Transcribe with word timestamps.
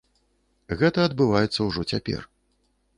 Гэта 0.79 1.05
адбываецца 1.09 1.59
ўжо 1.71 1.81
цяпер. 1.95 2.21